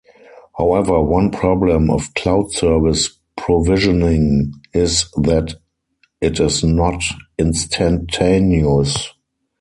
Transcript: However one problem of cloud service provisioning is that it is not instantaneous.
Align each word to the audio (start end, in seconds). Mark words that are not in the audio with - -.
However 0.57 0.99
one 0.99 1.29
problem 1.29 1.91
of 1.91 2.11
cloud 2.15 2.51
service 2.53 3.19
provisioning 3.37 4.51
is 4.73 5.07
that 5.15 5.53
it 6.19 6.39
is 6.39 6.63
not 6.63 7.03
instantaneous. 7.37 9.13